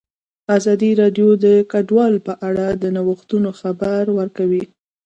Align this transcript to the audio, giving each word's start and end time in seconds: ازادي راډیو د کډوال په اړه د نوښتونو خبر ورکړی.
ازادي 0.57 0.91
راډیو 1.01 1.29
د 1.43 1.45
کډوال 1.71 2.13
په 2.27 2.33
اړه 2.47 2.65
د 2.81 2.83
نوښتونو 2.95 3.49
خبر 3.59 4.03
ورکړی. 4.17 4.63